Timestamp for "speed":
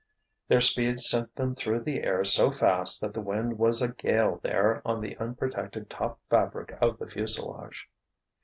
0.61-0.99